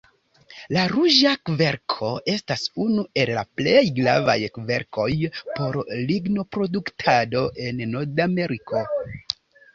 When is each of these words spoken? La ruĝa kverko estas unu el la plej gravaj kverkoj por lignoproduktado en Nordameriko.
La 0.75 0.83
ruĝa 0.91 1.33
kverko 1.49 2.07
estas 2.33 2.63
unu 2.85 3.03
el 3.25 3.31
la 3.39 3.43
plej 3.61 3.83
gravaj 3.99 4.37
kverkoj 4.57 5.07
por 5.61 5.79
lignoproduktado 6.09 7.47
en 7.69 7.87
Nordameriko. 7.95 8.85